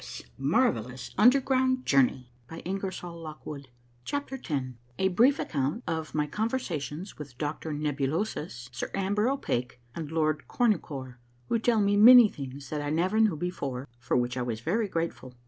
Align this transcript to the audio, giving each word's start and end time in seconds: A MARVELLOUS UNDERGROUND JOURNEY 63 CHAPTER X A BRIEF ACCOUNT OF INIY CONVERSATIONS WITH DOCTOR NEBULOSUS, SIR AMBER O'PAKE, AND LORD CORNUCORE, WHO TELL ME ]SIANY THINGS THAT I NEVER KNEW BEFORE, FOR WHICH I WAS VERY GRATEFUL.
A 0.01 0.03
MARVELLOUS 0.39 1.13
UNDERGROUND 1.19 1.85
JOURNEY 1.85 2.31
63 2.49 3.65
CHAPTER 4.03 4.35
X 4.43 4.51
A 4.97 5.09
BRIEF 5.09 5.37
ACCOUNT 5.37 5.83
OF 5.85 6.13
INIY 6.13 6.31
CONVERSATIONS 6.31 7.19
WITH 7.19 7.37
DOCTOR 7.37 7.71
NEBULOSUS, 7.73 8.69
SIR 8.71 8.89
AMBER 8.95 9.29
O'PAKE, 9.29 9.79
AND 9.93 10.11
LORD 10.11 10.47
CORNUCORE, 10.47 11.19
WHO 11.49 11.59
TELL 11.59 11.81
ME 11.81 11.97
]SIANY 12.03 12.29
THINGS 12.29 12.69
THAT 12.71 12.81
I 12.81 12.89
NEVER 12.89 13.19
KNEW 13.19 13.35
BEFORE, 13.35 13.87
FOR 13.99 14.17
WHICH 14.17 14.37
I 14.37 14.41
WAS 14.41 14.61
VERY 14.61 14.87
GRATEFUL. 14.87 15.35